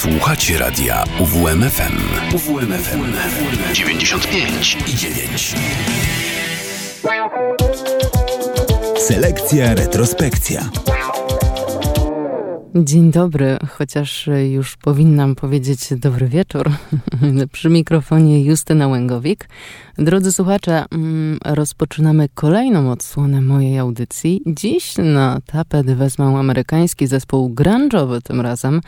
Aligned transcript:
Słuchacie 0.00 0.58
radia 0.58 1.04
UWMFM. 1.18 1.98
UWMFM 2.34 3.12
95 3.72 4.76
i 4.86 4.94
9. 4.94 5.54
Selekcja 8.98 9.74
retrospekcja. 9.74 10.60
Dzień 12.74 13.10
dobry, 13.10 13.58
chociaż 13.68 14.28
już 14.50 14.76
powinnam 14.76 15.34
powiedzieć 15.34 15.88
dobry 15.96 16.28
wieczór. 16.28 16.70
Przy 17.52 17.68
mikrofonie 17.68 18.44
Justyna 18.44 18.88
Łęgowik. 18.88 19.48
Drodzy 19.98 20.32
słuchacze, 20.32 20.84
mm, 20.90 21.38
rozpoczynamy 21.44 22.28
kolejną 22.34 22.92
odsłonę 22.92 23.40
mojej 23.40 23.78
audycji. 23.78 24.42
Dziś 24.46 24.94
na 24.98 25.40
tapet 25.46 25.86
wezmę 25.86 26.24
amerykański 26.38 27.06
zespół 27.06 27.54
grunge'owy 27.54 28.20
tym 28.22 28.40
razem, 28.40 28.80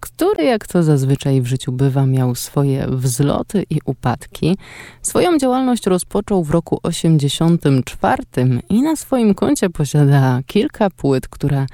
który, 0.00 0.44
jak 0.44 0.66
to 0.66 0.82
zazwyczaj 0.82 1.40
w 1.40 1.46
życiu 1.46 1.72
bywa, 1.72 2.06
miał 2.06 2.34
swoje 2.34 2.86
wzloty 2.88 3.64
i 3.70 3.78
upadki. 3.84 4.56
Swoją 5.02 5.38
działalność 5.38 5.86
rozpoczął 5.86 6.44
w 6.44 6.50
roku 6.50 6.80
84 6.82 8.22
i 8.68 8.82
na 8.82 8.96
swoim 8.96 9.34
koncie 9.34 9.70
posiada 9.70 10.40
kilka 10.46 10.90
płyt, 10.90 11.28
które 11.28 11.66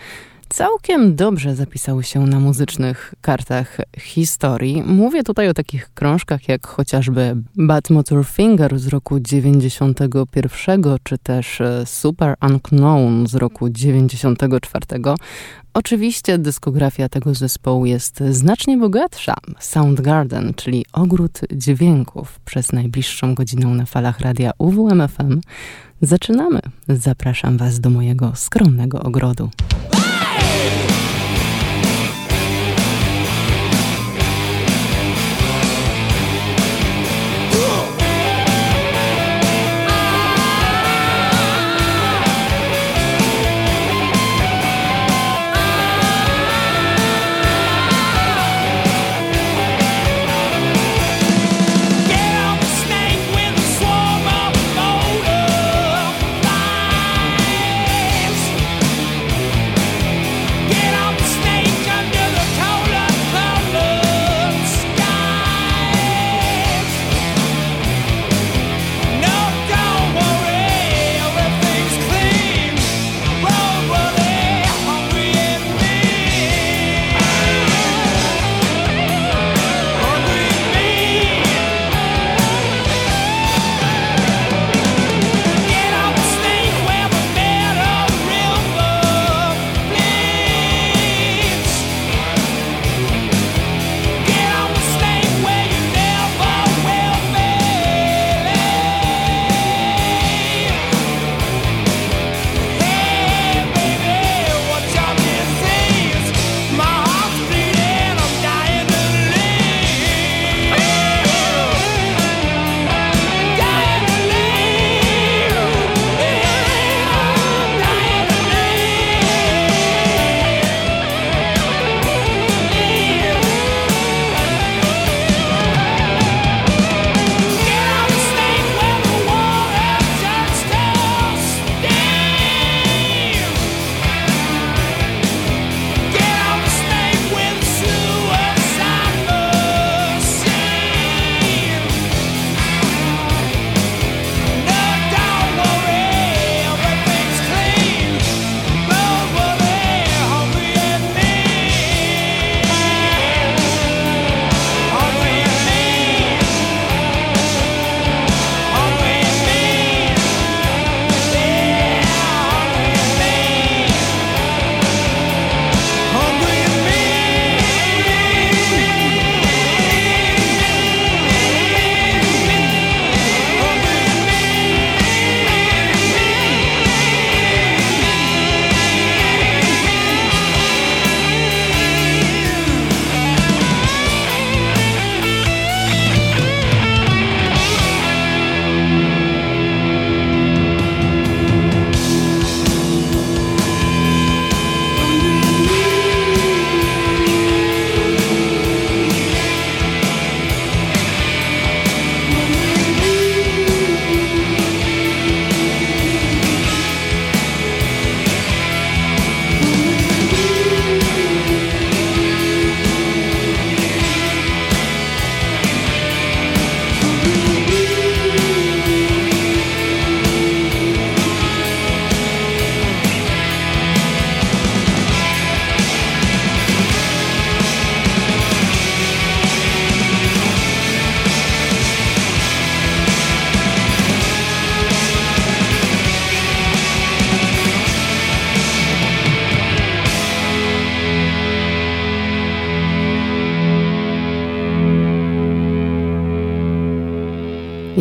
całkiem 0.51 1.17
dobrze 1.17 1.55
zapisały 1.55 2.05
się 2.05 2.21
na 2.21 2.41
muzycznych 2.41 3.15
kartach 3.21 3.77
historii. 3.99 4.83
Mówię 4.83 5.23
tutaj 5.23 5.49
o 5.49 5.55
takich 5.55 5.91
krążkach 5.95 6.49
jak 6.49 6.67
chociażby 6.67 7.37
Bad 7.57 7.91
Motor 7.91 8.27
Finger 8.27 8.79
z 8.79 8.87
roku 8.87 9.21
91, 9.21 10.83
czy 11.03 11.19
też 11.19 11.61
e, 11.61 11.87
Super 11.87 12.35
Unknown 12.43 13.27
z 13.27 13.35
roku 13.35 13.71
94. 13.71 14.87
Oczywiście 15.75 16.39
dyskografia 16.39 17.09
tego 17.09 17.35
zespołu 17.35 17.87
jest 17.87 18.23
znacznie 18.31 18.79
bogatsza. 18.79 19.35
Soundgarden, 19.61 20.55
czyli 20.55 20.85
ogród 20.93 21.41
dźwięków 21.53 22.41
przez 22.45 22.73
najbliższą 22.73 23.35
godzinę 23.35 23.67
na 23.67 23.87
falach 23.87 24.21
radia 24.21 24.51
UWMFM. 24.59 25.41
Zaczynamy. 26.03 26.61
Zapraszam 26.89 27.57
Was 27.57 27.81
do 27.81 27.91
mojego 27.91 28.33
skromnego 28.35 29.01
ogrodu. 29.03 29.51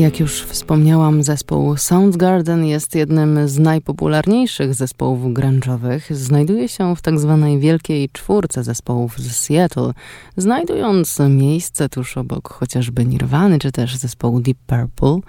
Jak 0.10 0.20
już 0.20 0.46
wspomniałam, 0.70 1.24
zespół 1.24 1.78
Soundgarden 1.78 2.66
jest 2.66 2.96
jednym 2.96 3.48
z 3.48 3.60
najpopularniejszych 3.60 4.74
zespołów 4.74 5.34
grunge'owych. 5.34 6.14
Znajduje 6.14 6.68
się 6.68 6.96
w 6.96 7.02
tak 7.02 7.20
zwanej 7.20 7.60
wielkiej 7.60 8.10
czwórce 8.10 8.64
zespołów 8.64 9.20
z 9.20 9.36
Seattle, 9.36 9.92
znajdując 10.38 11.20
miejsce 11.30 11.90
tuż 11.90 12.18
obok 12.18 12.54
chociażby 12.54 13.06
Nirwany 13.06 13.60
czy 13.60 13.72
też 13.72 13.96
zespołu 13.96 14.40
Deep 14.40 14.58
Purple. 14.68 15.20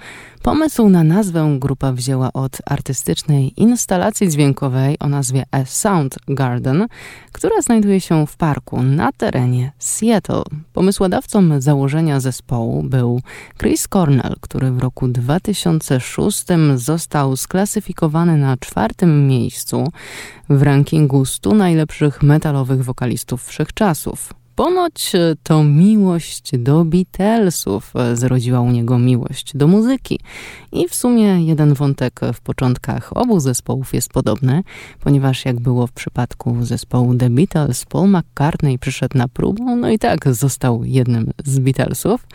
Pomysł 0.42 0.88
na 0.88 1.04
nazwę 1.04 1.56
grupa 1.58 1.92
wzięła 1.92 2.32
od 2.32 2.58
artystycznej 2.66 3.52
instalacji 3.56 4.28
dźwiękowej 4.28 4.98
o 4.98 5.08
nazwie 5.08 5.44
A 5.50 5.64
Sound 5.64 6.19
Garden, 6.28 6.87
która 7.32 7.62
znajduje 7.62 8.00
się 8.00 8.26
w 8.26 8.37
parku 8.37 8.82
na 8.82 9.12
terenie 9.12 9.72
Seattle. 9.78 10.42
Pomysłodawcą 10.72 11.60
założenia 11.60 12.20
zespołu 12.20 12.82
był 12.82 13.20
Chris 13.58 13.88
Cornell, 13.88 14.37
który 14.40 14.70
w 14.70 14.78
roku 14.78 15.08
2006 15.31 16.44
został 16.75 17.37
sklasyfikowany 17.37 18.37
na 18.37 18.56
czwartym 18.56 19.27
miejscu 19.29 19.85
w 20.49 20.62
rankingu 20.62 21.25
100 21.25 21.55
najlepszych 21.55 22.23
metalowych 22.23 22.85
wokalistów 22.85 23.44
wszechczasów. 23.47 24.39
Ponoć 24.61 25.15
e, 25.15 25.37
to 25.43 25.65
miłość 25.65 26.59
do 26.59 26.85
Beatlesów 26.85 27.93
e, 27.97 28.17
zrodziła 28.17 28.61
u 28.61 28.71
niego 28.71 28.99
miłość 28.99 29.57
do 29.57 29.67
muzyki. 29.67 30.21
I 30.73 30.89
w 30.89 30.95
sumie 30.95 31.45
jeden 31.45 31.75
wątek 31.75 32.21
w 32.35 32.41
początkach 32.41 33.17
obu 33.17 33.41
zespołów 33.41 33.95
jest 33.95 34.09
podobny, 34.12 34.62
ponieważ 35.01 35.45
jak 35.45 35.61
było 35.61 35.87
w 35.87 35.93
przypadku 35.93 36.57
zespołu 36.61 37.15
The 37.15 37.31
Beatles, 37.31 37.85
Paul 37.85 38.09
McCartney 38.09 38.79
przyszedł 38.79 39.19
na 39.19 39.29
próbę, 39.29 39.77
no 39.77 39.91
i 39.91 39.99
tak 39.99 40.35
został 40.35 40.85
jednym 40.85 41.31
z 41.45 41.59
Beatlesów. 41.59 42.27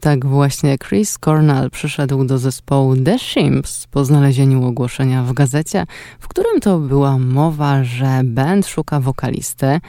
Tak 0.00 0.26
właśnie 0.26 0.78
Chris 0.78 1.18
Cornell 1.18 1.70
przyszedł 1.70 2.24
do 2.24 2.38
zespołu 2.38 2.96
The 2.96 3.18
Shimps 3.18 3.86
po 3.86 4.04
znalezieniu 4.04 4.64
ogłoszenia 4.64 5.22
w 5.22 5.32
gazecie, 5.32 5.86
w 6.20 6.28
którym 6.28 6.60
to 6.60 6.78
była 6.78 7.18
mowa, 7.18 7.84
że 7.84 8.20
band 8.24 8.66
szuka 8.66 9.00
wokalisty. 9.00 9.80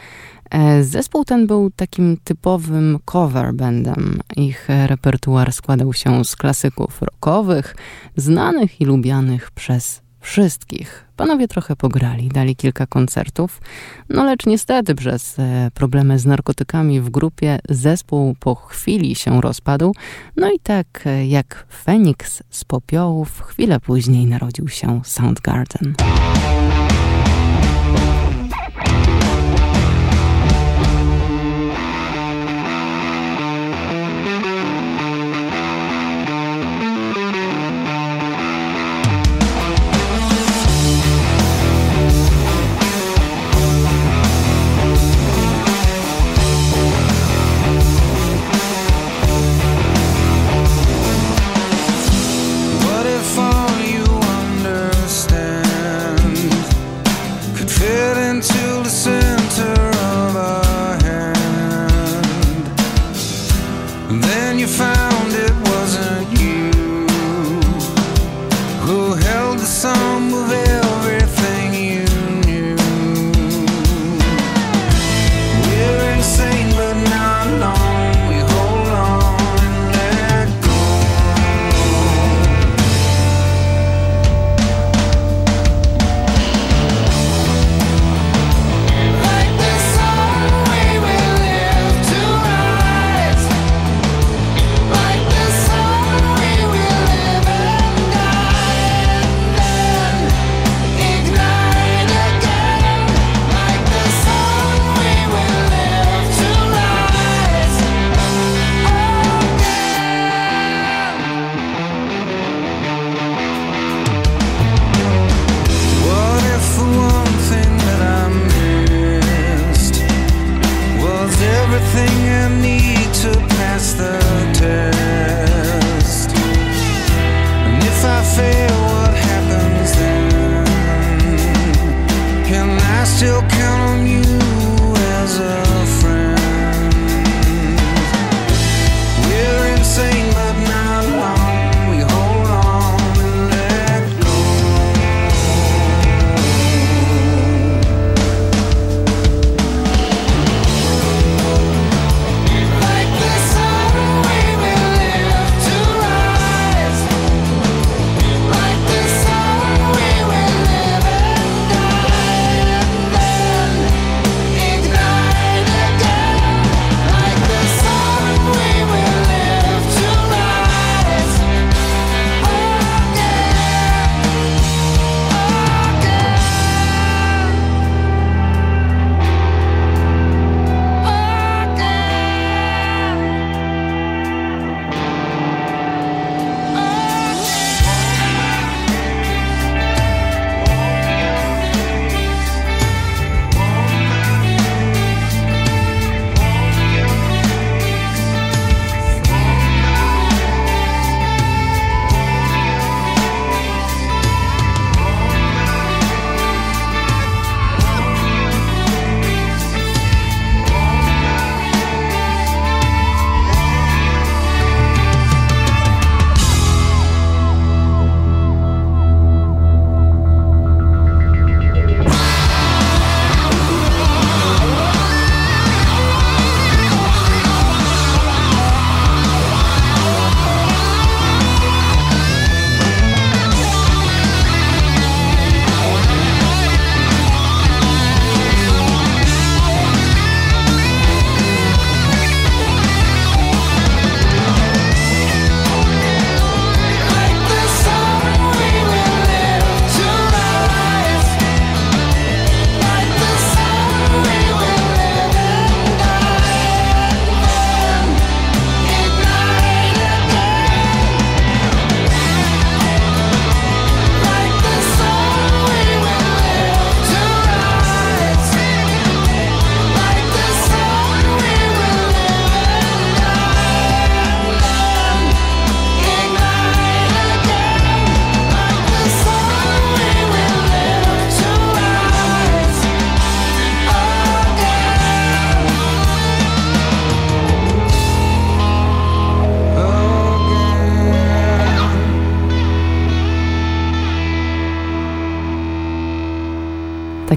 E, 0.49 0.83
zespół 0.83 1.25
ten 1.25 1.47
był 1.47 1.71
takim 1.71 2.17
typowym 2.23 2.99
cover 3.05 3.53
bandem. 3.53 4.19
Ich 4.35 4.67
repertuar 4.87 5.53
składał 5.53 5.93
się 5.93 6.25
z 6.25 6.35
klasyków 6.35 7.01
rockowych, 7.01 7.75
znanych 8.15 8.81
i 8.81 8.85
lubianych 8.85 9.51
przez 9.51 10.01
wszystkich. 10.19 11.05
Panowie 11.15 11.47
trochę 11.47 11.75
pograli, 11.75 12.29
dali 12.29 12.55
kilka 12.55 12.87
koncertów, 12.87 13.61
no 14.09 14.23
lecz 14.23 14.45
niestety 14.45 14.95
przez 14.95 15.39
e, 15.39 15.71
problemy 15.73 16.19
z 16.19 16.25
narkotykami 16.25 17.01
w 17.01 17.09
grupie 17.09 17.59
zespół 17.69 18.35
po 18.39 18.55
chwili 18.55 19.15
się 19.15 19.41
rozpadł, 19.41 19.95
no 20.35 20.51
i 20.51 20.59
tak 20.59 20.87
e, 21.05 21.27
jak 21.27 21.65
Feniks 21.83 22.43
z 22.49 22.65
popiołów, 22.65 23.41
chwilę 23.41 23.79
później 23.79 24.25
narodził 24.25 24.67
się 24.67 25.01
Soundgarden. 25.03 25.95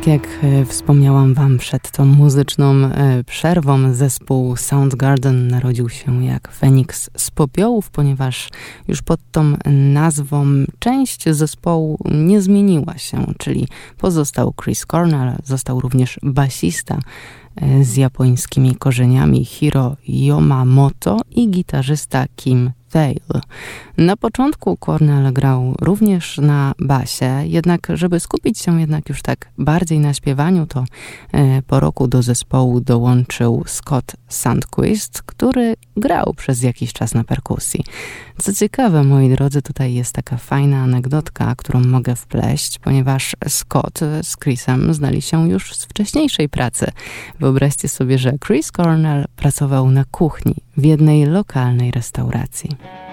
Tak 0.02 0.08
jak 0.08 0.28
e, 0.42 0.64
wspomniałam 0.64 1.34
Wam 1.34 1.58
przed 1.58 1.90
tą 1.90 2.04
muzyczną 2.04 2.74
e, 2.74 3.24
przerwą, 3.24 3.94
zespół 3.94 4.56
Soundgarden 4.56 5.48
narodził 5.48 5.88
się 5.88 6.24
jak 6.24 6.52
Feniks 6.52 7.10
z 7.16 7.30
popiołów, 7.30 7.90
ponieważ 7.90 8.48
już 8.88 9.02
pod 9.02 9.20
tą 9.32 9.56
nazwą 9.92 10.46
część 10.78 11.24
zespołu 11.28 11.98
nie 12.10 12.40
zmieniła 12.40 12.98
się, 12.98 13.34
czyli 13.38 13.68
pozostał 13.98 14.54
Chris 14.62 14.86
Cornell, 14.86 15.36
został 15.44 15.80
również 15.80 16.18
basista 16.22 16.98
e, 17.56 17.84
z 17.84 17.96
japońskimi 17.96 18.76
korzeniami 18.76 19.44
Hiro 19.44 19.96
Yomamoto 20.08 21.20
i 21.30 21.50
gitarzysta 21.50 22.24
Kim 22.36 22.70
Na 23.96 24.16
początku 24.16 24.76
Cornell 24.76 25.32
grał 25.32 25.74
również 25.80 26.38
na 26.38 26.72
basie, 26.78 27.42
jednak 27.44 27.88
żeby 27.94 28.20
skupić 28.20 28.58
się 28.58 28.80
jednak 28.80 29.08
już 29.08 29.22
tak 29.22 29.48
bardziej 29.58 29.98
na 29.98 30.14
śpiewaniu, 30.14 30.66
to 30.66 30.84
e, 31.32 31.62
po 31.62 31.80
roku 31.80 32.08
do 32.08 32.22
zespołu 32.22 32.80
dołączył 32.80 33.64
Scott 33.66 34.12
Sandquist, 34.28 35.22
który 35.22 35.74
grał 35.96 36.34
przez 36.36 36.62
jakiś 36.62 36.92
czas 36.92 37.14
na 37.14 37.24
perkusji. 37.24 37.84
Co 38.38 38.52
ciekawe, 38.52 39.04
moi 39.04 39.30
drodzy, 39.30 39.62
tutaj 39.62 39.94
jest 39.94 40.12
taka 40.12 40.36
fajna 40.36 40.82
anegdotka, 40.82 41.54
którą 41.56 41.80
mogę 41.80 42.16
wpleść, 42.16 42.78
ponieważ 42.78 43.36
Scott 43.48 44.00
z 44.22 44.36
Chrisem 44.36 44.94
znali 44.94 45.22
się 45.22 45.48
już 45.48 45.76
z 45.76 45.84
wcześniejszej 45.84 46.48
pracy. 46.48 46.86
Wyobraźcie 47.40 47.88
sobie, 47.88 48.18
że 48.18 48.32
Chris 48.46 48.72
Cornell 48.72 49.24
pracował 49.36 49.90
na 49.90 50.04
kuchni 50.04 50.54
w 50.76 50.84
jednej 50.84 51.26
lokalnej 51.26 51.90
restauracji. 51.90 52.70
Thank 52.82 53.08
you. 53.08 53.11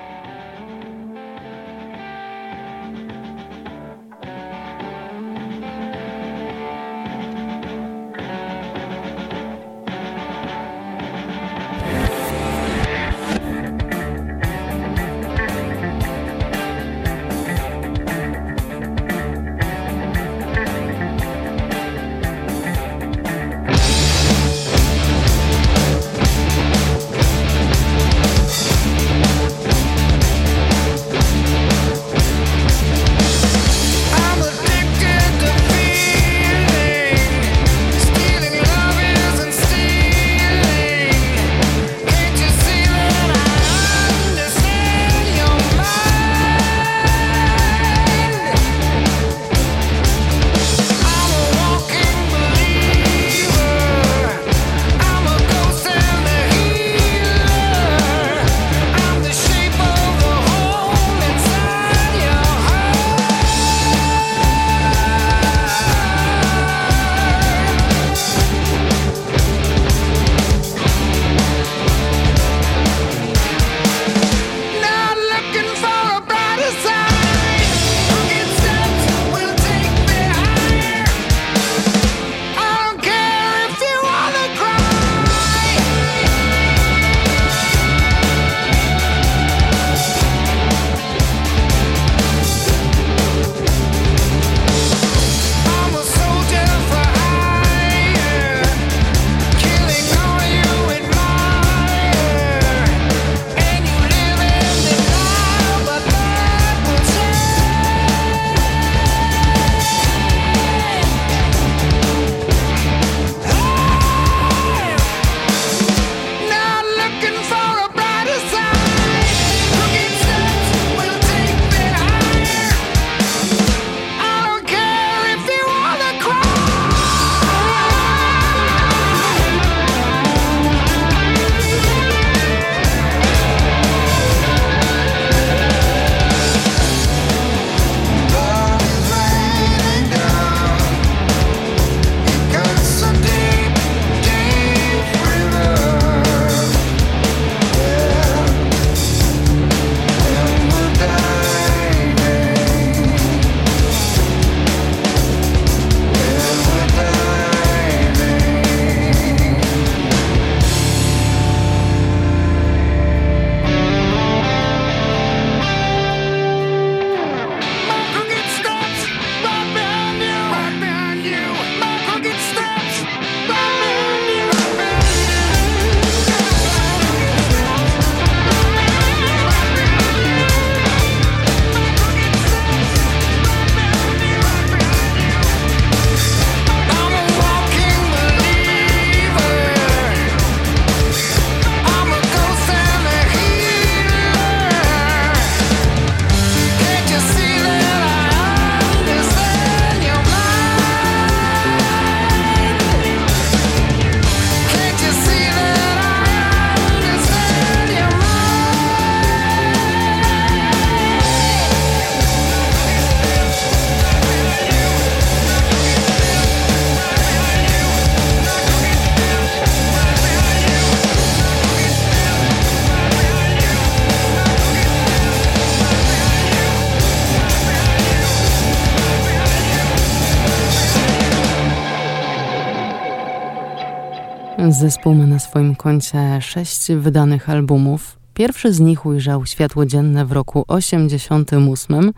Zespół 234.72 235.16
ma 235.16 235.26
na 235.26 235.40
swoim 235.40 235.76
koncie 235.76 236.42
sześć 236.42 236.92
wydanych 236.92 237.50
albumów. 237.50 238.20
Pierwszy 238.34 238.74
z 238.74 238.80
nich 238.80 239.06
ujrzał 239.06 239.46
światło 239.46 239.86
dzienne 239.86 240.26
w 240.26 240.32
roku 240.32 240.66
88, 240.68 242.12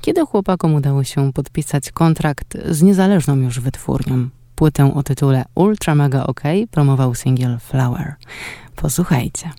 kiedy 0.00 0.26
chłopakom 0.26 0.74
udało 0.74 1.04
się 1.04 1.32
podpisać 1.32 1.90
kontrakt 1.92 2.58
z 2.70 2.82
niezależną 2.82 3.36
już 3.36 3.60
wytwórnią. 3.60 4.28
Płytę 4.54 4.94
o 4.94 5.02
tytule 5.02 5.44
Ultra 5.54 5.94
Mega 5.94 6.26
OK 6.26 6.42
promował 6.70 7.14
singiel 7.14 7.58
Flower. 7.58 8.14
Posłuchajcie. 8.76 9.50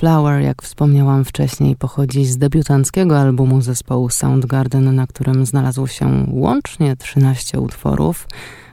Flower, 0.00 0.42
jak 0.42 0.62
wspomniałam 0.62 1.24
wcześniej, 1.24 1.76
pochodzi 1.76 2.24
z 2.24 2.38
debiutanckiego 2.38 3.18
albumu 3.18 3.60
zespołu 3.60 4.08
Soundgarden, 4.08 4.94
na 4.94 5.06
którym 5.06 5.46
znalazło 5.46 5.86
się 5.86 6.26
łącznie 6.32 6.96
13 6.96 7.60
utworów. 7.60 8.28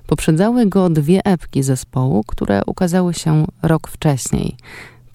Poprzedzały 0.05 0.65
go 0.65 0.89
dwie 0.89 1.25
epki 1.25 1.63
zespołu, 1.63 2.23
które 2.27 2.61
ukazały 2.65 3.13
się 3.13 3.45
rok 3.61 3.87
wcześniej. 3.87 4.57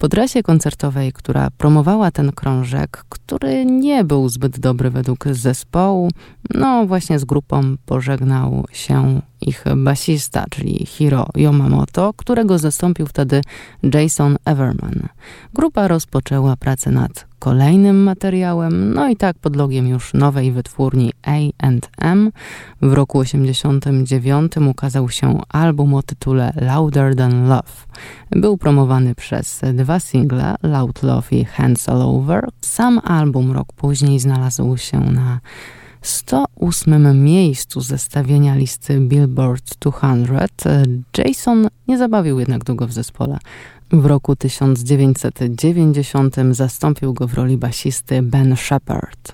Po 0.03 0.09
trasie 0.09 0.43
koncertowej, 0.43 1.13
która 1.13 1.49
promowała 1.57 2.11
ten 2.11 2.31
krążek, 2.31 3.05
który 3.09 3.65
nie 3.65 4.03
był 4.03 4.29
zbyt 4.29 4.59
dobry 4.59 4.89
według 4.89 5.25
zespołu, 5.31 6.09
no 6.53 6.85
właśnie 6.85 7.19
z 7.19 7.25
grupą 7.25 7.75
pożegnał 7.85 8.65
się 8.71 9.21
ich 9.41 9.65
basista, 9.75 10.45
czyli 10.49 10.85
Hiro 10.85 11.27
Yamamoto, 11.35 12.13
którego 12.17 12.57
zastąpił 12.57 13.07
wtedy 13.07 13.41
Jason 13.93 14.37
Everman. 14.45 15.07
Grupa 15.53 15.87
rozpoczęła 15.87 16.55
pracę 16.55 16.91
nad 16.91 17.25
kolejnym 17.43 18.03
materiałem, 18.03 18.93
no 18.93 19.09
i 19.09 19.15
tak 19.15 19.39
pod 19.39 19.55
logiem 19.55 19.87
już 19.87 20.13
nowej 20.13 20.51
wytwórni 20.51 21.11
A&M 21.21 22.31
w 22.81 22.93
roku 22.93 23.19
89 23.19 24.57
ukazał 24.57 25.09
się 25.09 25.41
album 25.49 25.93
o 25.93 26.03
tytule 26.03 26.53
Louder 26.61 27.15
Than 27.15 27.47
Love. 27.47 27.71
Był 28.31 28.57
promowany 28.57 29.15
przez 29.15 29.61
dwa 29.73 29.99
single, 29.99 30.55
Loud 30.63 31.03
Love 31.03 31.27
i 31.31 31.45
Hands 31.45 31.89
All 31.89 32.01
Over. 32.01 32.49
Sam 32.61 32.99
album 33.03 33.51
rok 33.51 33.73
później 33.73 34.19
znalazł 34.19 34.77
się 34.77 34.99
na 34.99 35.39
108 36.01 37.23
miejscu 37.23 37.81
zestawienia 37.81 38.55
listy 38.55 38.99
Billboard 38.99 39.75
200 39.79 40.83
Jason 41.17 41.67
nie 41.87 41.97
zabawił 41.97 42.39
jednak 42.39 42.63
długo 42.63 42.87
w 42.87 42.91
zespole. 42.91 43.37
W 43.93 44.05
roku 44.05 44.35
1990 44.35 46.35
zastąpił 46.51 47.13
go 47.13 47.27
w 47.27 47.33
roli 47.33 47.57
basisty 47.57 48.21
Ben 48.21 48.55
Shepard. 48.55 49.33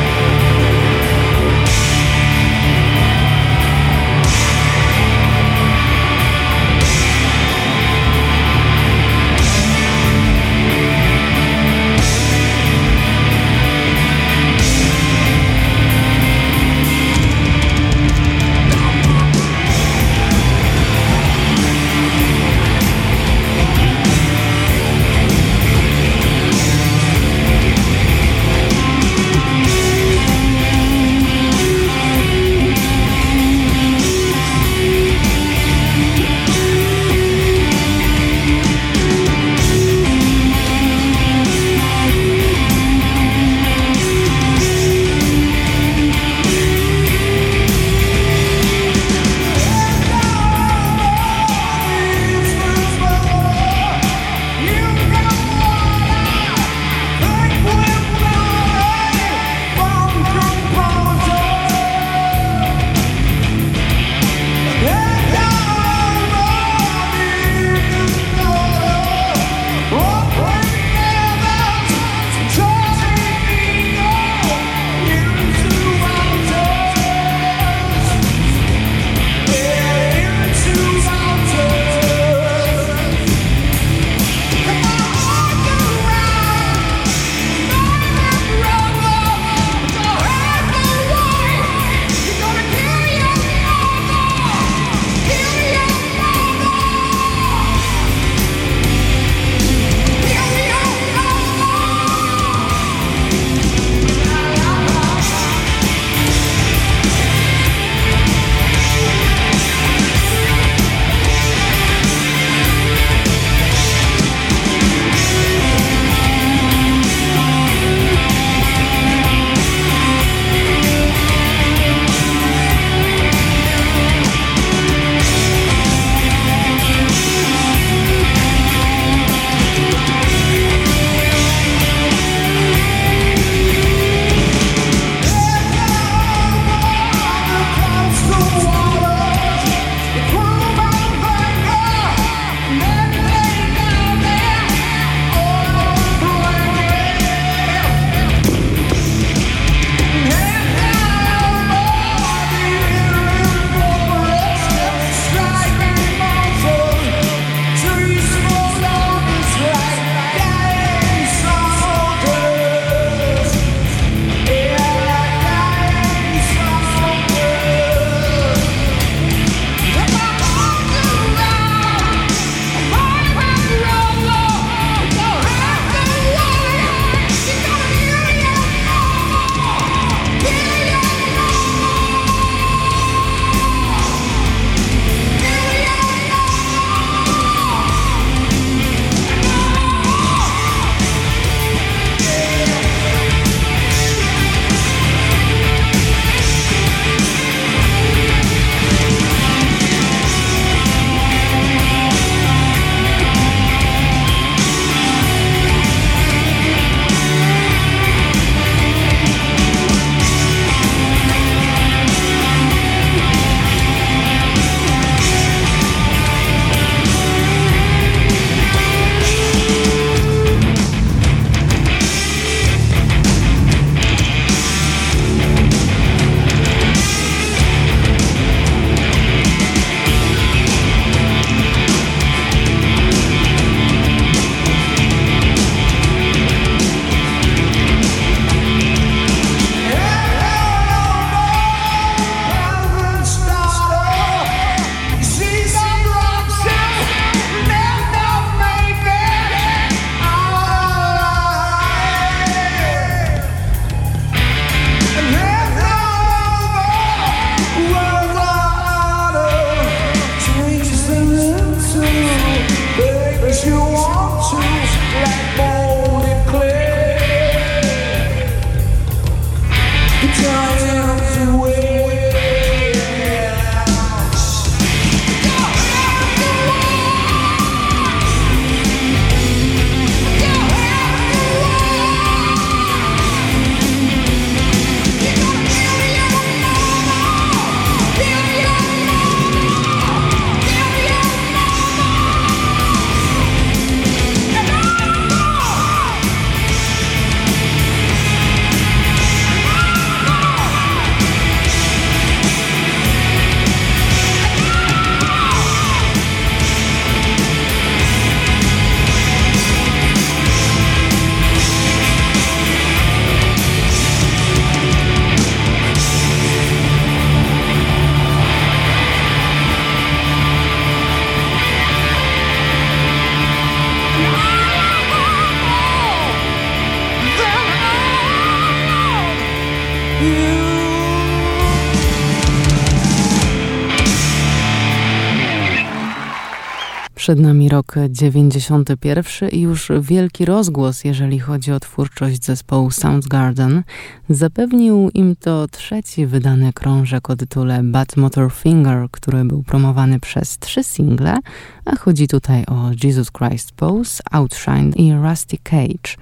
Przed 337.21 337.39
nami 337.39 337.69
rok 337.69 337.95
91 338.09 339.49
i 339.49 339.61
już 339.61 339.91
wielki 340.01 340.45
rozgłos, 340.45 341.03
jeżeli 341.03 341.39
chodzi 341.39 341.71
o 341.71 341.79
twórczość 341.79 342.45
zespołu 342.45 342.91
Soundgarden. 342.91 343.83
Zapewnił 344.29 345.09
im 345.13 345.35
to 345.35 345.67
trzeci 345.67 346.25
wydany 346.25 346.73
krążek 346.73 347.29
o 347.29 347.35
tytule 347.35 347.83
Bad 347.83 348.17
Motor 348.17 348.51
Finger, 348.51 349.07
który 349.11 349.45
był 349.45 349.63
promowany 349.63 350.19
przez 350.19 350.59
trzy 350.59 350.83
single, 350.83 351.37
a 351.85 351.95
chodzi 351.95 352.27
tutaj 352.27 352.65
o 352.65 352.91
Jesus 353.03 353.31
Christ 353.31 353.71
Pose, 353.71 354.23
Outshine 354.31 354.91
i 354.95 355.13
Rusty 355.13 355.57
Cage. 355.63 356.15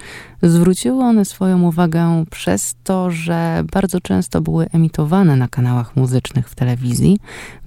Zwróciły 0.44 1.04
one 1.04 1.26
swoją 1.26 1.62
uwagę 1.62 2.24
przez 2.32 2.76
to, 2.84 3.12
że 3.12 3.64
bardzo 3.72 4.02
często 4.02 4.42
były 4.42 4.70
emitowane 4.70 5.36
na 5.36 5.48
kanałach 5.48 5.96
muzycznych 5.96 6.50
w 6.50 6.56
telewizji. 6.56 7.18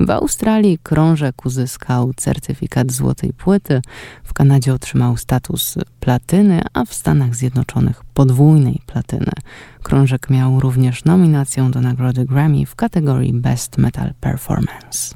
W 0.00 0.10
Australii 0.10 0.78
krążek 0.82 1.46
uzyskał 1.46 2.12
certyfikat 2.16 2.92
złotej 3.22 3.32
płyty, 3.32 3.82
w 4.24 4.32
Kanadzie 4.32 4.74
otrzymał 4.74 5.16
status 5.16 5.78
platyny, 6.00 6.62
a 6.74 6.84
w 6.84 6.94
Stanach 6.94 7.34
Zjednoczonych 7.34 8.04
podwójnej 8.14 8.80
platyny. 8.86 9.32
Krążek 9.82 10.30
miał 10.30 10.60
również 10.60 11.04
nominację 11.04 11.70
do 11.70 11.80
nagrody 11.80 12.24
Grammy 12.24 12.66
w 12.66 12.74
kategorii 12.74 13.32
Best 13.32 13.78
Metal 13.78 14.14
Performance. 14.20 15.14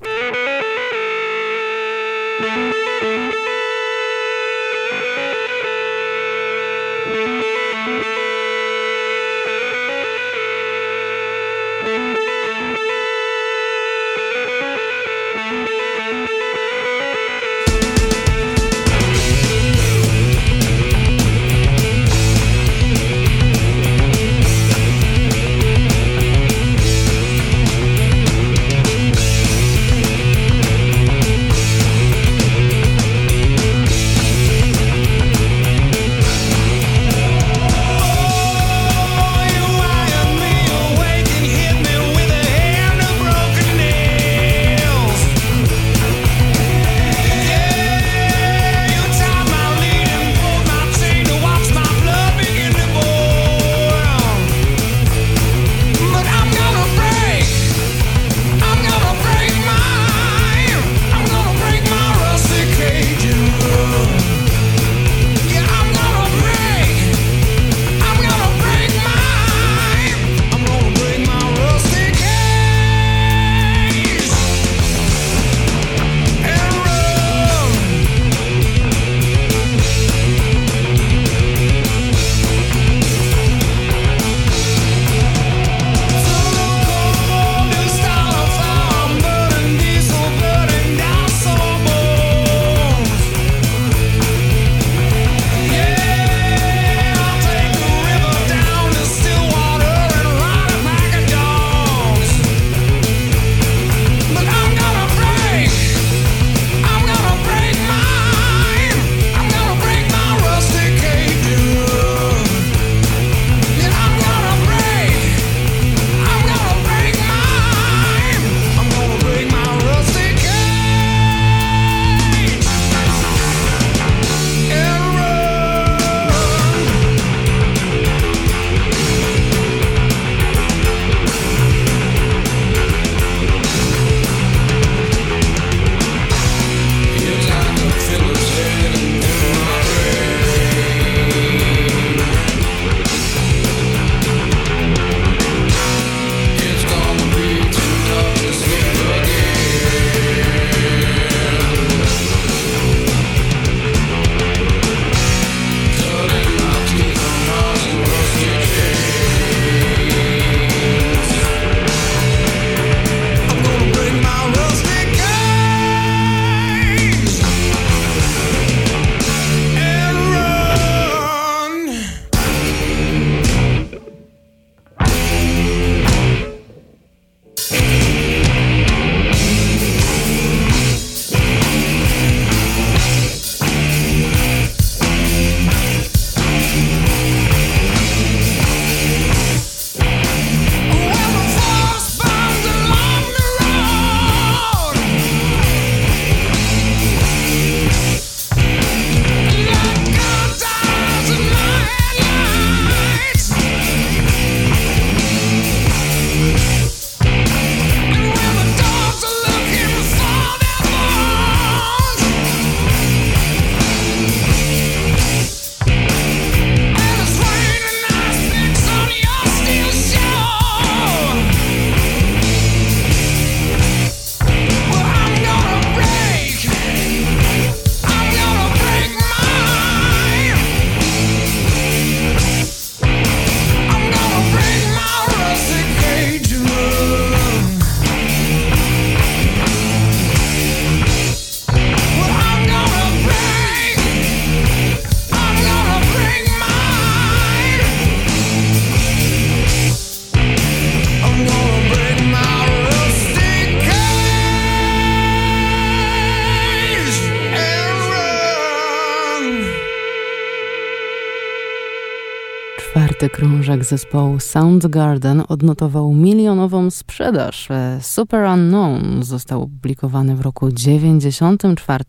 Krążek 263.33 263.85
zespołu 263.85 264.41
Soundgarden 264.41 265.43
odnotował 265.49 266.13
milionową 266.13 266.91
sprzedaż. 266.91 267.69
Super 268.01 268.45
Unknown 268.45 269.23
został 269.23 269.63
opublikowany 269.63 270.37
w 270.37 270.41
roku 270.41 270.73
94. 270.73 272.05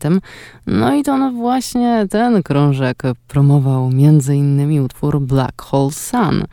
No 0.66 0.94
i 0.94 1.02
to 1.02 1.18
no 1.18 1.32
właśnie 1.32 2.06
ten 2.10 2.42
krążek 2.42 3.02
promował 3.28 3.86
m.in. 3.86 4.80
utwór 4.80 5.20
Black 5.20 5.62
Hole 5.62 5.92
Sun. 5.92 6.44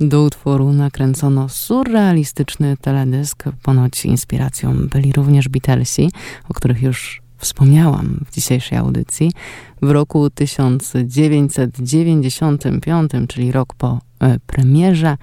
Do 0.00 0.22
utworu 0.22 0.72
nakręcono 0.72 1.48
surrealistyczny 1.48 2.76
teledysk. 2.76 3.44
Ponoć 3.62 4.04
inspiracją 4.04 4.88
byli 4.88 5.12
również 5.12 5.48
Beatlesi, 5.48 6.10
o 6.48 6.54
których 6.54 6.82
już 6.82 7.23
wspomniałam 7.44 8.20
w 8.26 8.34
dzisiejszej 8.34 8.78
audycji, 8.78 9.32
w 9.82 9.90
roku 9.90 10.30
1995, 10.30 13.10
czyli 13.28 13.52
rok 13.52 13.74
po 13.74 13.98
e, 14.20 14.38
premierze, 14.46 15.08
e, 15.08 15.16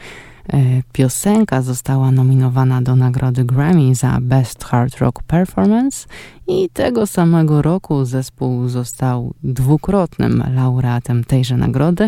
piosenka 0.94 1.62
została 1.62 2.12
nominowana 2.12 2.82
do 2.82 2.96
nagrody 2.96 3.46
Grammy 3.46 3.96
za 3.96 4.18
Best 4.22 4.64
Hard 4.64 4.98
Rock 4.98 5.24
Performance 5.24 6.08
i 6.48 6.70
tego 6.74 7.08
samego 7.08 7.62
roku 7.62 8.06
zespół 8.06 8.68
został 8.68 9.34
dwukrotnym 9.44 10.44
laureatem 10.56 11.24
tejże 11.24 11.58
nagrody 11.58 12.08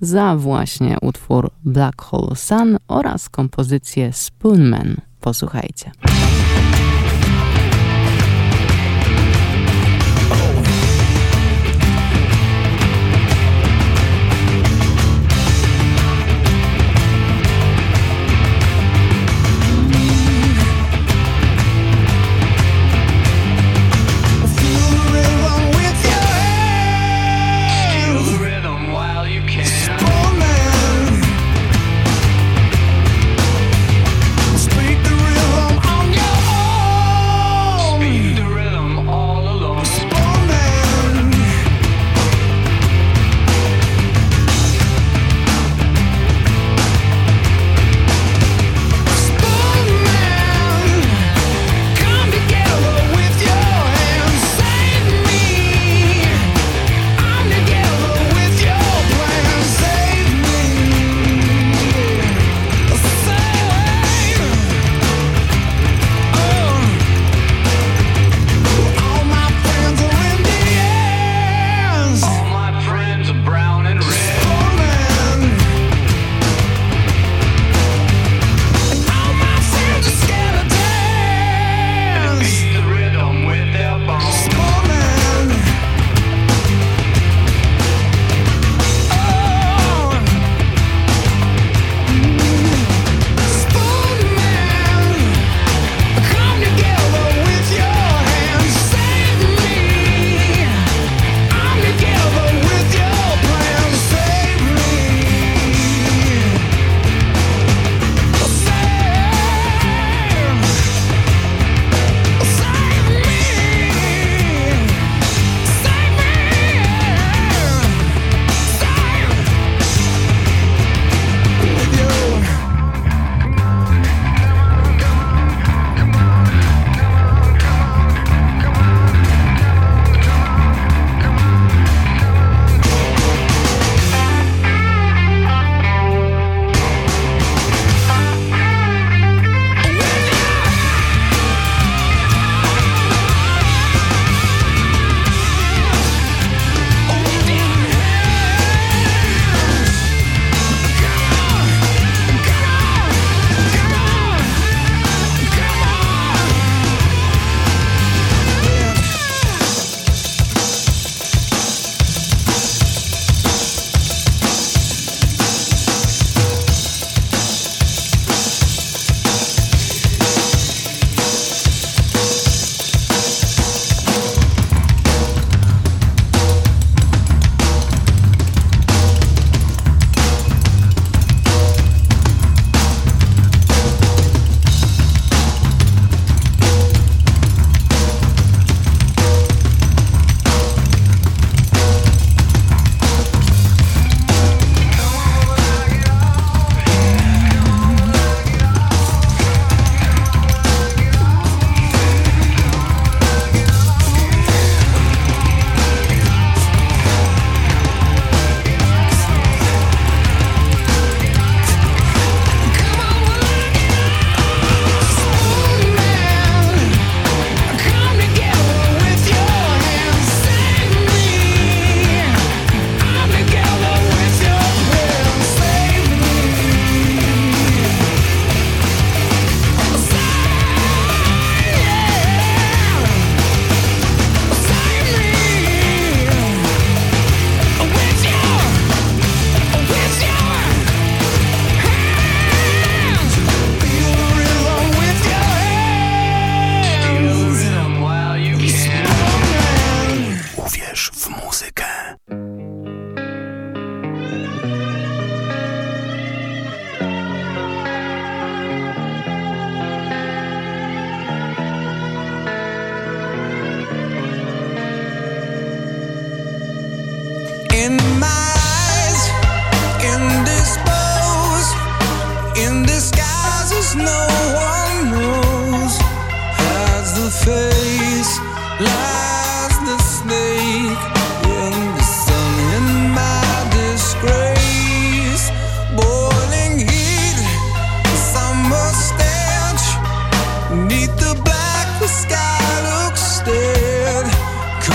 za 0.00 0.36
właśnie 0.36 0.96
utwór 1.02 1.50
Black 1.64 2.02
Hole 2.02 2.36
Sun 2.36 2.76
oraz 2.88 3.28
kompozycję 3.28 4.12
Spoonman. 4.12 4.96
Posłuchajcie. 5.20 5.90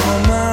on. 0.05 0.27
my 0.27 0.46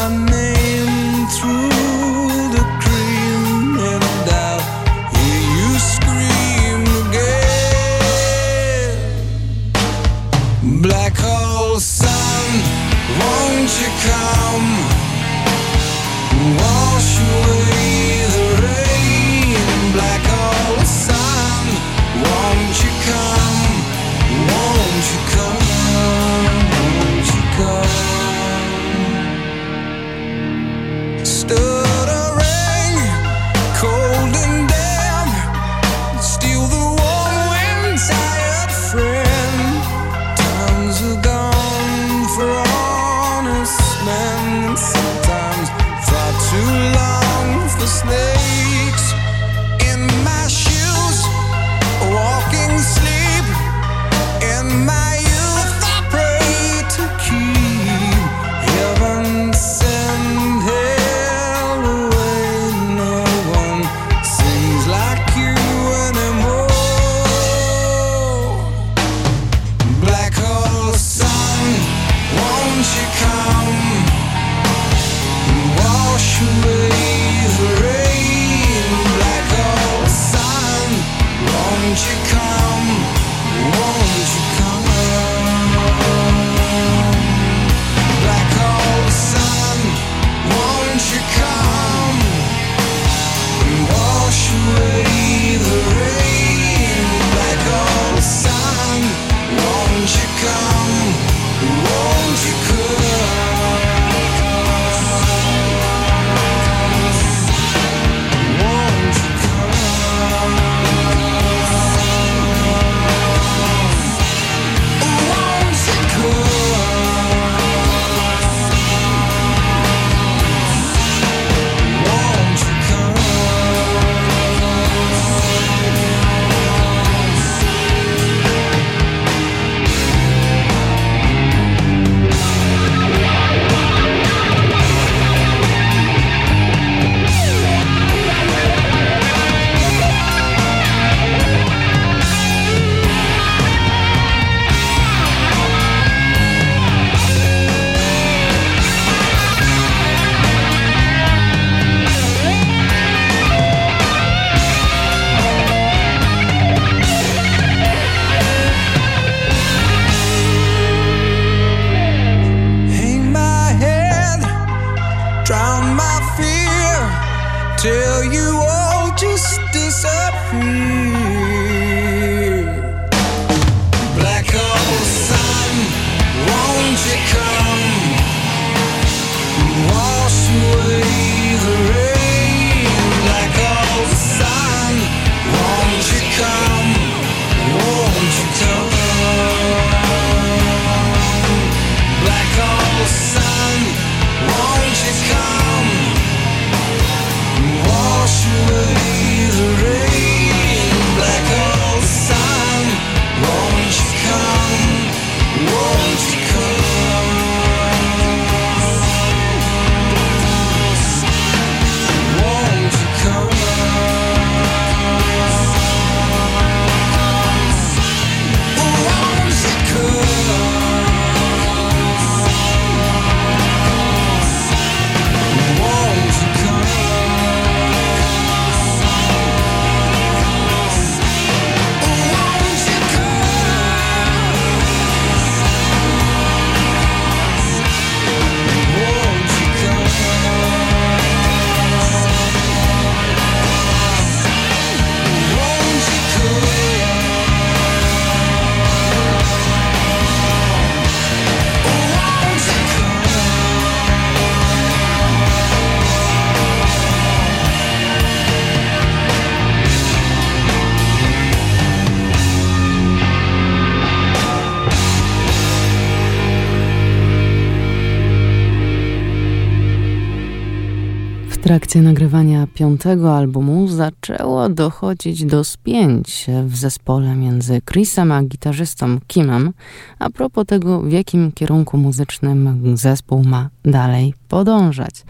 nagrywania 272.35 272.67
piątego 272.75 273.37
albumu 273.37 273.89
zaczęło 273.89 274.69
dochodzić 274.69 275.45
do 275.45 275.65
spięć 275.65 276.47
w 276.67 276.77
zespole 276.77 277.35
między 277.35 277.81
Chrisem 277.93 278.33
a 278.33 278.43
gitarzystą 278.43 279.19
Kimem 279.27 279.73
a 280.19 280.31
propos 280.31 280.67
tego, 280.67 281.01
w 281.01 281.13
jakim 281.13 281.53
kierunku 281.53 281.99
muzycznym 281.99 282.97
zespół 282.97 283.45
ma 283.45 283.71
dalej 283.85 284.35
podążać. 284.49 285.25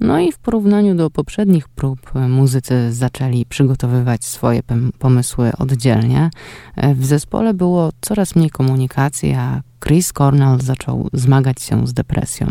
No 0.00 0.20
i 0.20 0.32
w 0.32 0.38
porównaniu 0.38 0.94
do 0.94 1.10
poprzednich 1.10 1.68
prób 1.68 2.12
muzycy 2.28 2.92
zaczęli 2.92 3.46
przygotowywać 3.46 4.24
swoje 4.24 4.60
pomysły 4.98 5.52
oddzielnie. 5.58 6.30
W 6.94 7.04
zespole 7.06 7.54
było 7.54 7.90
coraz 8.00 8.36
mniej 8.36 8.50
komunikacji, 8.50 9.32
a 9.32 9.62
Chris 9.84 10.12
Cornell 10.12 10.60
zaczął 10.60 11.08
zmagać 11.12 11.62
się 11.62 11.86
z 11.86 11.92
depresją. 11.92 12.46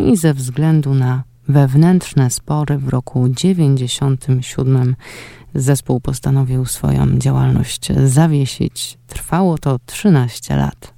I 0.00 0.16
ze 0.16 0.34
względu 0.34 0.94
na 0.94 1.22
wewnętrzne 1.48 2.30
spory 2.30 2.78
w 2.78 2.88
roku 2.88 3.28
97 3.28 4.96
zespół 5.54 6.00
postanowił 6.00 6.66
swoją 6.66 7.18
działalność 7.18 7.88
zawiesić. 8.04 8.98
Trwało 9.06 9.58
to 9.58 9.78
13 9.86 10.56
lat. 10.56 10.94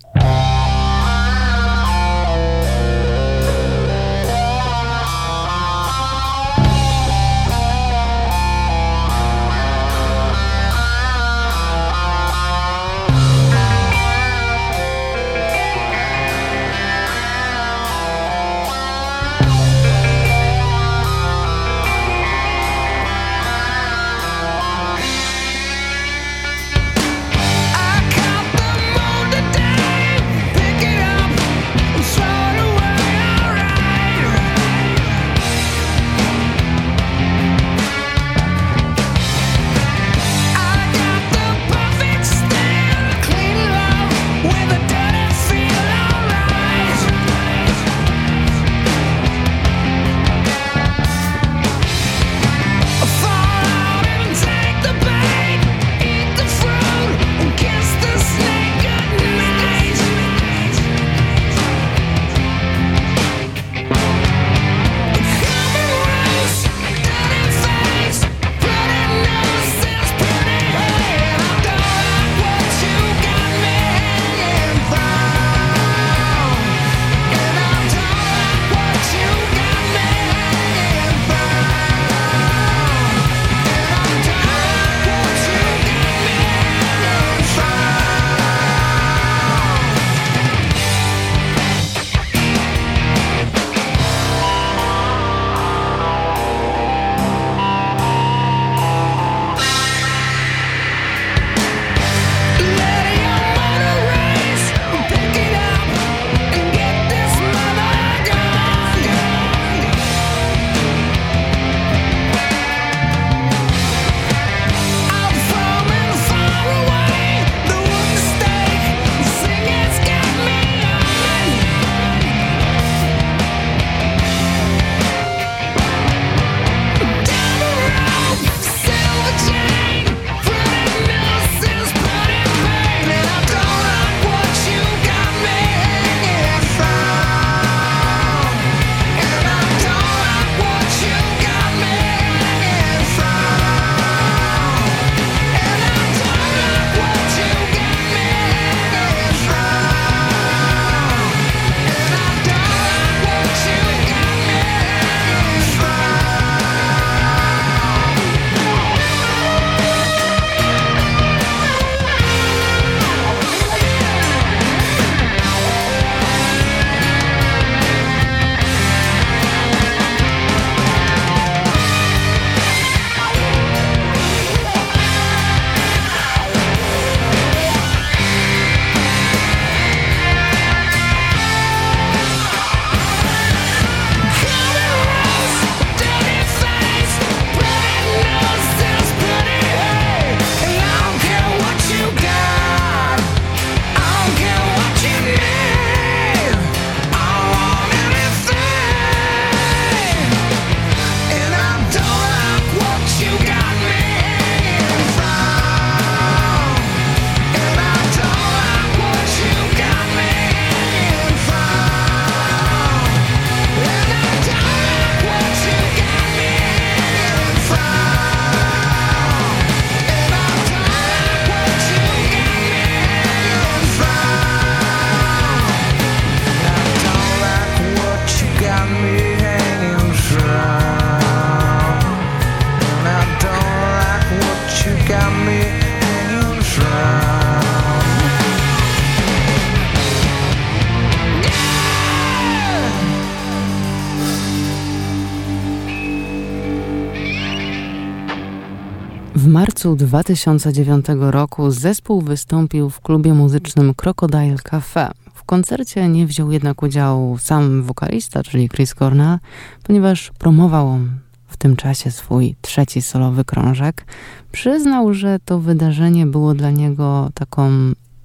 Marcu 249.85 249.97
2009 249.97 251.07
roku 251.18 251.70
zespół 251.70 252.20
wystąpił 252.20 252.91
w 252.91 253.01
klubie 253.01 253.35
muzycznym 253.35 253.95
Crocodile 253.95 254.57
Cafe. 254.62 255.11
W 255.35 255.45
koncercie 255.45 256.09
nie 256.09 256.26
wziął 256.26 256.53
jednak 256.53 256.82
udziału 256.82 257.39
sam 257.39 257.82
wokalista, 257.82 258.43
czyli 258.43 258.68
Chris 258.68 258.95
Cornell, 258.95 259.39
ponieważ 259.82 260.30
promował 260.39 260.89
on 260.89 261.24
tym 261.64 261.76
czasie 261.76 262.11
swój 262.11 262.57
trzeci 262.61 263.03
solowy 263.03 263.45
krążek. 263.45 264.07
Przyznał, 264.53 265.14
że 265.14 265.39
to 265.45 265.61
wydarzenie 265.61 266.26
było 266.26 266.55
dla 266.55 266.70
niego 266.70 267.30
taką 267.35 267.70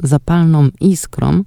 zapalną 0.03 0.69
iskrą. 0.81 1.43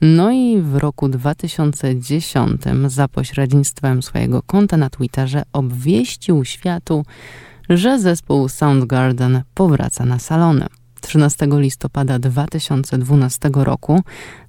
No 0.00 0.32
i 0.32 0.60
w 0.60 0.76
roku 0.76 1.08
2010 1.08 2.62
za 2.86 3.08
pośrednictwem 3.08 4.02
swojego 4.02 4.42
konta 4.42 4.76
na 4.76 4.90
Twitterze 4.90 5.42
obwieścił 5.52 6.44
światu, 6.44 7.04
że 7.68 7.98
zespół 7.98 8.48
Soundgarden 8.48 9.42
powraca 9.54 10.04
na 10.04 10.18
salony. 10.18 10.66
13 11.00 11.46
listopada 11.50 12.18
2012 12.18 13.50
roku 13.54 14.00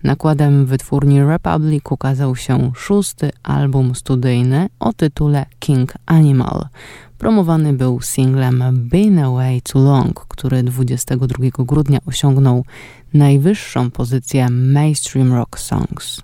nakładem 0.04 0.66
wytwórni 0.66 1.24
Republic 1.24 1.84
ukazał 1.90 2.36
się 2.36 2.72
szósty 2.76 3.32
album 3.44 3.96
studyjny 3.96 4.70
o 4.80 4.94
tytule 4.94 5.46
King 5.60 5.94
Animal. 6.06 6.66
Promowany 7.18 7.74
był 7.74 8.02
singlem 8.02 8.64
Been 8.74 9.20
Away 9.20 9.62
Too 9.62 9.84
Long, 9.84 10.26
który 10.28 10.64
22 10.64 11.36
grudnia 11.58 12.00
osiągnął 12.06 12.66
najwyższą 13.14 13.92
pozycję 13.92 14.50
Mainstream 14.50 15.34
Rock 15.34 15.60
Songs. 15.60 16.22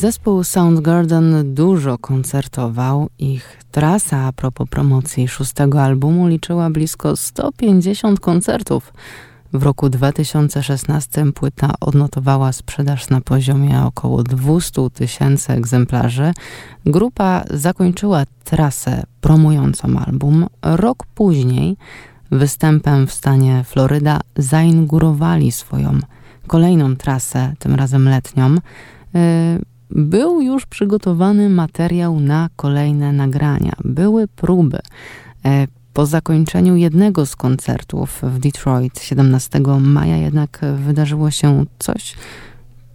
Zespół 0.00 0.44
Soundgarden 0.44 1.54
dużo 1.54 1.98
koncertował. 1.98 3.08
Ich 3.18 3.58
trasa 3.70 4.26
a 4.26 4.32
propos 4.32 4.68
promocji 4.68 5.28
szóstego 5.28 5.82
albumu 5.82 6.26
liczyła 6.26 6.70
blisko 6.70 7.16
150 7.16 8.20
koncertów. 8.20 8.92
W 9.52 9.62
roku 9.62 9.88
2016 9.88 11.32
płyta 11.32 11.74
odnotowała 11.80 12.52
sprzedaż 12.52 13.08
na 13.10 13.20
poziomie 13.20 13.82
około 13.82 14.22
200 14.22 14.90
tysięcy 14.90 15.52
egzemplarzy. 15.52 16.32
Grupa 16.86 17.44
zakończyła 17.50 18.24
trasę 18.44 19.02
promującą 19.20 19.98
album. 20.06 20.46
Rok 20.62 21.06
później 21.14 21.76
występem 22.30 23.06
w 23.06 23.12
stanie 23.12 23.64
Floryda 23.64 24.20
zainaugurowali 24.36 25.52
swoją 25.52 25.98
kolejną 26.46 26.96
trasę, 26.96 27.54
tym 27.58 27.74
razem 27.74 28.08
letnią. 28.08 28.56
Był 29.90 30.40
już 30.40 30.66
przygotowany 30.66 31.48
materiał 31.48 32.20
na 32.20 32.48
kolejne 32.56 33.12
nagrania. 33.12 33.72
Były 33.84 34.28
próby. 34.28 34.78
E, 35.44 35.66
po 35.92 36.06
zakończeniu 36.06 36.76
jednego 36.76 37.26
z 37.26 37.36
koncertów 37.36 38.22
w 38.22 38.38
Detroit 38.38 39.00
17 39.00 39.60
maja 39.80 40.16
jednak 40.16 40.60
wydarzyło 40.86 41.30
się 41.30 41.64
coś, 41.78 42.14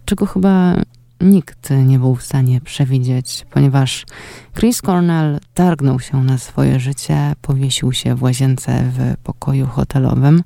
czego 0.04 0.26
chyba 0.26 0.76
nikt 1.20 1.70
nie 1.70 1.98
był 1.98 2.14
w 2.14 2.22
stanie 2.22 2.60
przewidzieć, 2.60 3.46
ponieważ 3.50 4.06
Chris 4.54 4.82
Cornell 4.82 5.38
targnął 5.54 6.00
się 6.00 6.24
na 6.24 6.38
swoje 6.38 6.80
życie, 6.80 7.32
powiesił 7.42 7.92
się 7.92 8.14
w 8.14 8.22
łazience 8.22 8.90
w 8.92 9.16
pokoju 9.22 9.66
hotelowym. 9.66 10.42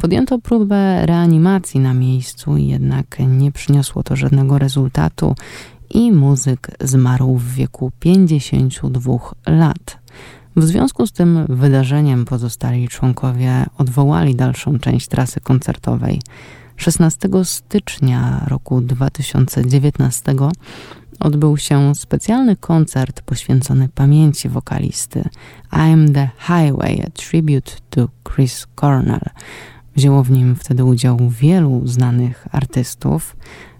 Podjęto 0.00 0.38
próbę 0.38 1.06
reanimacji 1.06 1.80
na 1.80 1.94
miejscu, 1.94 2.56
jednak 2.56 3.16
nie 3.18 3.52
przyniosło 3.52 4.02
to 4.02 4.16
żadnego 4.16 4.58
rezultatu 4.58 5.34
i 5.90 6.12
muzyk 6.12 6.70
zmarł 6.80 7.34
w 7.34 7.52
wieku 7.54 7.92
52 8.00 9.18
lat. 9.46 9.98
W 10.56 10.64
związku 10.64 11.06
z 11.06 11.12
tym 11.12 11.46
wydarzeniem 11.48 12.24
pozostali 12.24 12.88
członkowie 12.88 13.66
odwołali 13.78 14.34
dalszą 14.34 14.78
część 14.78 15.08
trasy 15.08 15.40
koncertowej. 15.40 16.20
16 16.76 17.28
stycznia 17.44 18.44
roku 18.46 18.80
2019 18.80 20.34
odbył 21.20 21.56
się 21.56 21.94
specjalny 21.94 22.56
koncert 22.56 23.22
poświęcony 23.22 23.88
pamięci 23.88 24.48
wokalisty 24.48 25.24
I'm 25.72 26.14
the 26.14 26.28
Highway, 26.38 27.02
a 27.06 27.10
tribute 27.10 27.72
to 27.90 28.08
Chris 28.34 28.66
Cornell. 28.74 29.30
Wzięło 29.96 30.22
w 30.22 30.30
nim 30.30 30.54
wtedy 30.56 30.84
udział 30.84 31.18
wielu 31.30 31.86
znanych 31.86 32.46
artystów. 32.52 33.36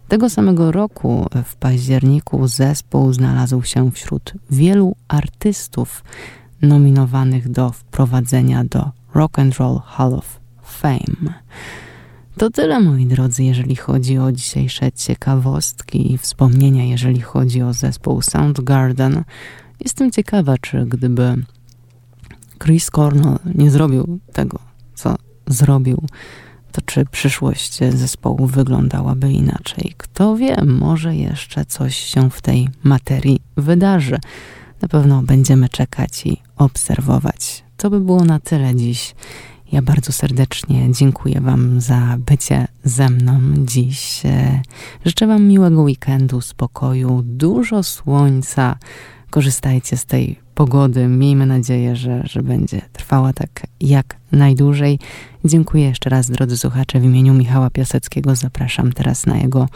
Tego 0.09 0.31
samego 0.31 0.73
roku, 0.73 1.27
w 1.45 1.57
październiku, 1.57 2.49
zespół 2.49 3.13
znalazł 3.13 3.63
się 3.63 3.91
wśród 3.91 4.33
wielu 4.51 4.97
artystów 5.09 6.05
nominowanych 6.63 7.49
do 7.49 7.71
wprowadzenia 7.71 8.65
do 8.65 8.91
Rock 9.15 9.39
and 9.39 9.57
Roll 9.57 9.81
Hall 9.85 10.15
of 10.15 10.41
Fame. 10.63 11.35
To 12.37 12.51
tyle, 12.51 12.81
moi 12.81 13.07
drodzy, 13.07 13.45
jeżeli 13.45 13.77
chodzi 13.77 14.19
o 14.19 14.33
dzisiejsze 14.33 14.93
ciekawostki 14.93 16.13
i 16.13 16.19
wspomnienia, 16.19 16.85
jeżeli 16.85 17.21
chodzi 17.21 17.63
o 17.63 17.73
zespół 17.73 18.23
Soundgarden. 18.23 19.25
Jestem 19.81 20.11
ciekawa, 20.11 20.59
czy 20.59 20.87
gdyby 20.87 21.35
Chris 22.65 22.91
Cornell 22.91 23.39
nie 23.55 23.71
zrobił 23.71 24.19
tego, 24.33 24.59
co 24.95 25.17
zrobił, 25.47 26.03
to 26.73 26.83
czy 26.83 27.05
przyszłość 27.05 27.79
zespołu 27.79 28.47
wyglądałaby 28.47 29.33
inaczej? 29.33 29.95
Kto 29.97 30.37
wie, 30.37 30.57
może 30.65 31.17
jeszcze 31.17 31.65
coś 31.65 31.97
się 31.97 32.31
w 32.31 32.41
tej 32.41 32.69
materii 32.83 33.41
wydarzy. 33.57 34.19
Na 34.83 34.89
pewno 34.89 35.23
będziemy 35.23 35.69
czekać 35.69 36.27
i 36.27 36.37
obserwować. 36.57 37.65
To 37.77 37.91
by 37.91 38.01
było 38.01 38.25
na 38.25 38.41
tyle 38.41 38.75
dziś. 38.75 39.15
Ja 39.73 39.83
bardzo 39.83 40.13
serdecznie 40.13 40.93
dziękuję 40.93 41.41
Wam 41.41 41.81
za 41.81 42.17
bycie 42.19 42.69
ze 42.85 43.09
mną 43.09 43.41
dziś. 43.59 44.23
Życzę 45.05 45.27
Wam 45.27 45.47
miłego 45.47 45.83
weekendu, 45.83 46.41
spokoju, 46.41 47.23
dużo 47.25 47.83
słońca. 47.83 48.77
Korzystajcie 49.31 49.97
z 49.97 50.05
tej 50.05 50.41
pogody. 50.59 51.09
Miejmy 51.09 51.47
nadzieję, 51.47 51.97
że, 51.97 52.23
że 52.25 52.43
będzie 52.43 52.81
trwała 52.93 53.33
tak 53.33 53.67
jak 53.81 54.17
najdłużej. 54.33 54.99
Dziękuję 55.45 55.85
jeszcze 55.85 56.11
raz, 56.11 56.31
drodzy 56.31 56.59
słuchacze, 56.59 57.01
w 57.01 57.05
imieniu 57.05 57.35
Michała 57.35 57.71
Piaseckiego. 57.71 58.37
Zapraszam 58.37 58.93
teraz 58.93 59.27
na 59.27 59.37
jego 59.37 59.69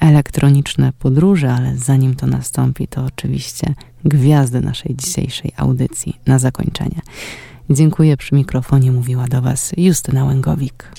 elektroniczne 0.00 0.92
podróże, 0.98 1.52
ale 1.52 1.76
zanim 1.76 2.14
to 2.14 2.26
nastąpi, 2.26 2.88
to 2.88 3.04
oczywiście 3.04 3.74
gwiazdy 4.04 4.60
naszej 4.60 4.96
dzisiejszej 4.96 5.52
audycji 5.56 6.20
na 6.26 6.38
zakończenie. 6.38 7.00
Dziękuję 7.70 8.16
przy 8.16 8.34
mikrofonie, 8.34 8.92
mówiła 8.92 9.28
do 9.28 9.42
Was 9.42 9.72
Justyna 9.76 10.24
Łęgowik. 10.24 10.90